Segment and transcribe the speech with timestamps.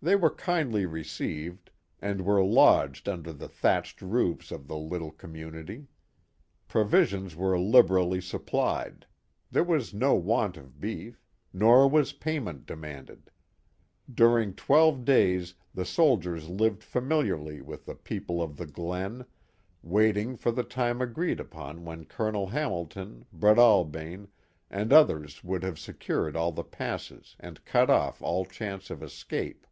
[0.00, 1.70] They were kindly received,
[2.00, 5.88] and were lodged under the thatched roofs of the little community.
[6.68, 9.06] Provisions were liberally supplied;
[9.50, 13.28] there was no want of beef; nor was payment demanded.
[14.14, 19.24] During twelve days the soldiers lived familiarly with the people of the glen,
[19.82, 24.28] waiting for the time agreed upon when Colonel Hamilton, Breadalbane,
[24.70, 29.64] and others would have secured all the passes and cut off all chance of escape.